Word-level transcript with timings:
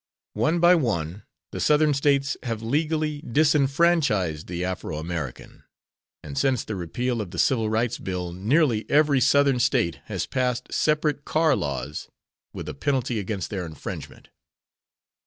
One 0.33 0.59
by 0.59 0.73
one 0.73 1.25
the 1.51 1.59
Southern 1.59 1.93
States 1.93 2.35
have 2.41 2.63
legally(?) 2.63 3.21
disfranchised 3.21 4.47
the 4.47 4.65
Afro 4.65 4.97
American, 4.97 5.63
and 6.23 6.39
since 6.39 6.63
the 6.63 6.75
repeal 6.75 7.21
of 7.21 7.29
the 7.29 7.37
Civil 7.37 7.69
Rights 7.69 7.99
Bill 7.99 8.33
nearly 8.33 8.89
every 8.89 9.21
Southern 9.21 9.59
State 9.59 9.99
has 10.05 10.25
passed 10.25 10.73
separate 10.73 11.23
car 11.23 11.55
laws 11.55 12.09
with 12.51 12.67
a 12.67 12.73
penalty 12.73 13.19
against 13.19 13.51
their 13.51 13.63
infringement. 13.63 14.29